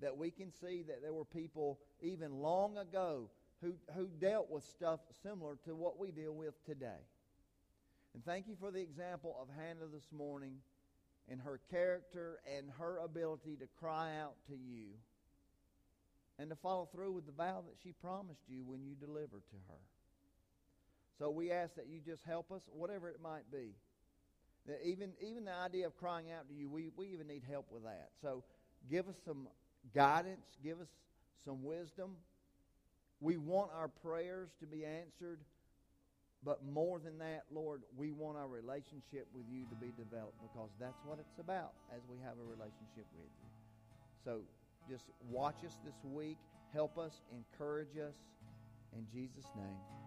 [0.00, 4.64] that we can see that there were people even long ago who, who dealt with
[4.64, 7.06] stuff similar to what we deal with today.
[8.14, 10.56] And thank you for the example of Hannah this morning
[11.28, 14.88] and her character and her ability to cry out to you
[16.42, 19.56] and to follow through with the vow that she promised you when you delivered to
[19.68, 19.78] her.
[21.20, 23.70] So we ask that you just help us, whatever it might be.
[24.66, 27.66] That even, even the idea of crying out to you, we, we even need help
[27.70, 28.10] with that.
[28.20, 28.42] So
[28.90, 29.46] give us some
[29.94, 30.88] guidance, give us
[31.44, 32.16] some wisdom.
[33.20, 35.38] We want our prayers to be answered,
[36.42, 40.70] but more than that, Lord, we want our relationship with you to be developed because
[40.80, 43.50] that's what it's about as we have a relationship with you.
[44.24, 44.40] So
[44.88, 46.38] just watch us this week.
[46.72, 48.14] Help us, encourage us.
[48.94, 50.01] In Jesus' name.